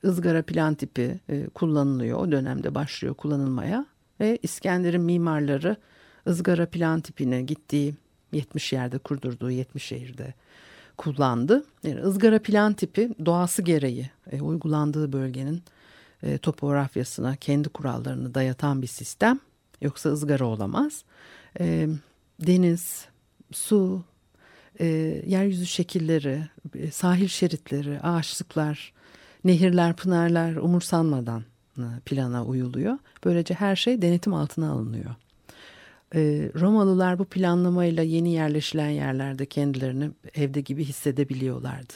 ızgara 0.04 0.42
plan 0.42 0.76
tipi 0.76 1.20
e, 1.30 1.48
kullanılıyor. 1.48 2.20
O 2.20 2.32
dönemde 2.32 2.76
başlıyor 2.76 3.16
kullanılmaya 3.16 3.86
ve 4.20 4.40
İskender'in 4.44 5.02
mimarları 5.02 5.76
ızgara 6.28 6.66
plan 6.66 7.02
tipine 7.02 7.42
gittiği 7.42 7.94
70 8.32 8.74
yerde 8.74 8.98
kurdurduğu 8.98 9.52
70 9.52 9.84
şehirde 9.84 10.34
kullandı. 10.98 11.66
Yani 11.84 12.02
ızgara 12.02 12.40
plan 12.40 12.74
tipi 12.74 13.10
doğası 13.26 13.62
gereği 13.62 14.10
e, 14.32 14.42
uygulandığı 14.42 15.14
bölgenin 15.14 15.64
e, 16.24 16.38
topografyasına 16.38 17.36
kendi 17.36 17.70
kurallarını 17.70 18.34
dayatan 18.34 18.82
bir 18.82 18.88
sistem. 18.88 19.40
Yoksa 19.82 20.10
ızgara 20.10 20.46
olamaz. 20.46 21.04
E, 21.60 21.88
deniz, 22.40 23.06
su, 23.52 24.04
e, 24.80 24.86
yeryüzü 25.28 25.66
şekilleri, 25.66 26.48
e, 26.76 26.92
sahil 26.92 27.28
şeritleri, 27.28 28.00
ağaçlıklar, 28.02 28.94
nehirler, 29.44 29.96
pınarlar 29.96 30.56
umursanmadan 30.56 31.44
e, 31.78 31.86
plana 32.06 32.46
uyuluyor. 32.46 32.98
Böylece 33.26 33.54
her 33.54 33.76
şey 33.76 34.02
denetim 34.02 34.34
altına 34.34 34.72
alınıyor. 34.72 35.16
Ee, 36.16 36.52
Romalılar 36.60 37.20
bu 37.20 37.26
planlamayla 37.26 38.04
yeni 38.04 38.32
yerleşilen 38.32 38.90
yerlerde 38.90 39.46
kendilerini 39.46 40.12
evde 40.36 40.62
gibi 40.62 40.86
hissedebiliyorlardı. 40.86 41.94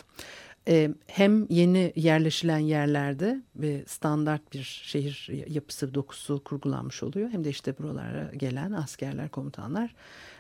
Ee, 0.68 0.90
hem 1.08 1.48
yeni 1.50 1.94
yerleşilen 1.96 2.58
yerlerde 2.58 3.42
standart 3.88 4.54
bir 4.54 4.64
şehir 4.64 5.30
yapısı 5.48 5.94
dokusu 5.94 6.44
kurgulanmış 6.44 7.04
oluyor 7.04 7.30
hem 7.30 7.44
de 7.44 7.50
işte 7.50 7.78
buralara 7.78 8.32
gelen 8.38 8.72
askerler 8.72 9.30
komutanlar 9.30 9.96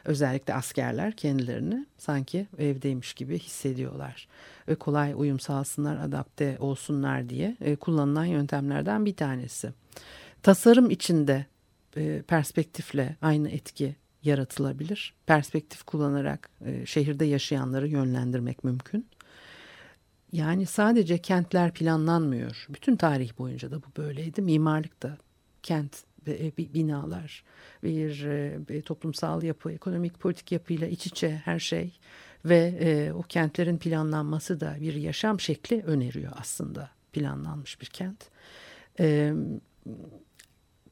özellikle 0.06 0.54
askerler 0.54 1.16
kendilerini 1.16 1.86
sanki 1.98 2.48
evdeymiş 2.58 3.14
gibi 3.14 3.40
hissediyorlar 3.40 4.28
ve 4.68 4.76
kolay 4.76 5.14
uyum 5.16 5.40
sağlasınlar 5.40 5.98
adapte 5.98 6.58
olsunlar 6.60 7.30
diye 7.30 7.58
e, 7.62 7.76
kullanılan 7.76 8.26
yöntemlerden 8.26 9.06
bir 9.06 9.16
tanesi. 9.16 9.72
Tasarım 10.44 10.90
içinde 10.90 11.46
e, 11.98 12.22
perspektifle 12.22 13.16
aynı 13.22 13.50
etki 13.50 13.96
yaratılabilir. 14.24 15.14
Perspektif 15.26 15.84
kullanarak 15.84 16.50
e, 16.66 16.86
şehirde 16.86 17.26
yaşayanları 17.26 17.88
yönlendirmek 17.88 18.64
mümkün. 18.64 19.08
Yani 20.32 20.66
sadece 20.66 21.18
kentler 21.18 21.74
planlanmıyor. 21.74 22.66
Bütün 22.70 22.96
tarih 22.96 23.38
boyunca 23.38 23.72
da 23.72 23.82
bu 23.82 23.88
böyleydi. 23.98 24.42
Mimarlık 24.42 25.04
da 25.04 25.18
kent 25.64 26.04
ve 26.28 26.52
binalar, 26.58 27.44
bir, 27.84 28.26
bir 28.68 28.82
toplumsal 28.82 29.44
yapı, 29.44 29.72
ekonomik 29.72 30.20
politik 30.20 30.52
yapıyla 30.52 30.88
iç 30.88 31.08
içe 31.08 31.42
her 31.46 31.60
şey 31.60 32.00
ve 32.46 32.78
e, 32.80 33.14
o 33.14 33.22
kentlerin 33.22 33.78
planlanması 33.78 34.60
da 34.60 34.78
bir 34.82 34.94
yaşam 34.94 35.40
şekli 35.40 35.82
öneriyor 35.82 36.32
aslında 36.36 36.90
planlanmış 37.14 37.82
bir 37.82 37.86
kent. 37.86 38.30
E, 39.00 39.34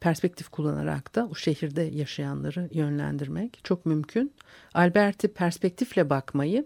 perspektif 0.04 0.50
kullanarak 0.50 1.16
da 1.16 1.28
o 1.32 1.36
şehirde 1.36 1.82
yaşayanları 1.82 2.70
yönlendirmek 2.72 3.60
çok 3.64 3.86
mümkün. 3.86 4.34
Alberti 4.74 5.28
perspektifle 5.28 6.10
bakmayı 6.10 6.66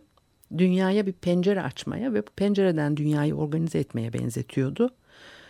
dünyaya 0.58 1.06
bir 1.06 1.14
pencere 1.14 1.62
açmaya 1.62 2.14
ve 2.14 2.22
bu 2.22 2.32
pencereden 2.32 2.98
dünyayı 2.98 3.36
organize 3.36 3.80
etmeye 3.80 4.14
benzetiyordu. 4.14 4.90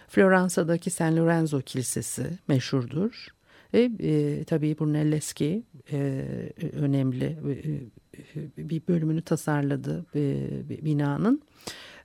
Floransa'daki 0.07 0.89
San 0.89 1.17
Lorenzo 1.17 1.61
Kilisesi 1.61 2.23
meşhurdur. 2.47 3.27
Ve 3.73 3.91
e, 3.99 4.43
tabii 4.43 4.79
Brunelleschi 4.79 5.63
e, 5.91 5.97
önemli 6.73 7.37
e, 8.57 8.69
bir 8.69 8.81
bölümünü 8.87 9.21
tasarladı 9.21 10.05
e, 10.15 10.85
binanın. 10.85 11.41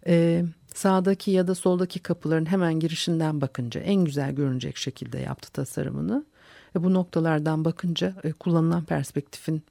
E, 0.06 0.44
sağdaki 0.78 1.30
ya 1.30 1.46
da 1.46 1.54
soldaki 1.54 2.00
kapıların 2.00 2.46
hemen 2.46 2.80
girişinden 2.80 3.40
bakınca 3.40 3.80
en 3.80 4.04
güzel 4.04 4.32
görünecek 4.32 4.76
şekilde 4.76 5.18
yaptı 5.18 5.52
tasarımını. 5.52 6.24
Ve 6.76 6.84
bu 6.84 6.94
noktalardan 6.94 7.64
bakınca 7.64 8.14
e, 8.24 8.32
kullanılan 8.32 8.84
perspektifin 8.84 9.62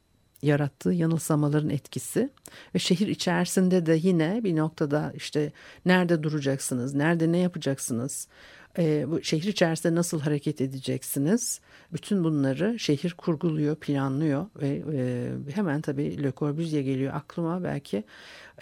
yarattığı 0.42 0.92
yanılsamaların 0.92 1.70
etkisi 1.70 2.30
ve 2.76 2.80
şehir 2.80 3.08
içerisinde 3.08 3.86
de 3.86 4.00
yine 4.04 4.42
bir 4.44 4.56
noktada 4.56 5.14
işte 5.16 5.52
nerede 5.86 6.24
duracaksınız, 6.24 6.94
nerede 6.94 7.32
ne 7.32 7.38
yapacaksınız, 7.38 8.28
e, 8.78 9.12
bu 9.12 9.24
şehir 9.24 9.48
içerisinde 9.48 9.96
nasıl 9.96 10.20
hareket 10.20 10.62
edeceksiniz? 10.62 11.62
Bütün 11.94 12.24
bunları 12.24 12.80
şehir 12.80 13.14
kurguluyor, 13.14 13.76
planlıyor 13.76 14.46
ve 14.62 14.84
e, 14.94 15.30
hemen 15.54 15.82
tabii 15.82 16.24
Le 16.24 16.34
Corbusier 16.38 16.82
geliyor 16.82 17.14
aklıma 17.14 17.64
belki. 17.64 18.04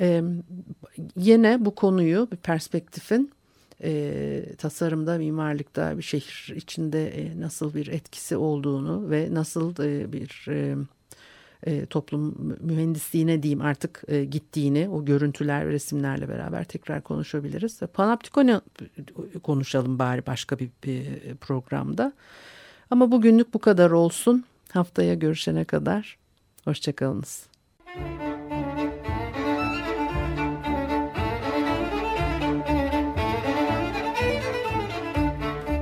E, 0.01 0.23
yine 1.15 1.65
bu 1.65 1.75
konuyu 1.75 2.27
bir 2.31 2.37
perspektifin 2.37 3.31
e, 3.83 4.43
tasarımda, 4.57 5.17
mimarlıkta 5.17 5.97
bir 5.97 6.03
şehir 6.03 6.53
içinde 6.55 7.07
e, 7.07 7.39
nasıl 7.39 7.73
bir 7.73 7.87
etkisi 7.87 8.37
olduğunu 8.37 9.09
ve 9.09 9.33
nasıl 9.33 9.83
e, 9.83 10.13
bir 10.13 10.45
e, 10.49 10.75
e, 11.65 11.85
toplum 11.85 12.57
mühendisliğine 12.59 13.43
diyeyim 13.43 13.61
artık 13.61 14.03
e, 14.07 14.25
gittiğini 14.25 14.89
o 14.89 15.05
görüntüler 15.05 15.65
resimlerle 15.65 16.29
beraber 16.29 16.63
tekrar 16.63 17.01
konuşabiliriz. 17.01 17.79
Panoptikon'u 17.79 18.61
konuşalım 19.43 19.99
bari 19.99 20.25
başka 20.25 20.59
bir, 20.59 20.69
bir 20.83 21.05
programda. 21.35 22.13
Ama 22.91 23.11
bugünlük 23.11 23.53
bu 23.53 23.59
kadar 23.59 23.91
olsun. 23.91 24.45
Haftaya 24.73 25.13
görüşene 25.13 25.65
kadar 25.65 26.17
hoşçakalınız. 26.65 27.45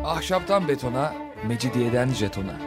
Ahşaptan 0.04 0.68
betona, 0.68 1.14
mecidiyeden 1.48 2.10
jetona. 2.10 2.67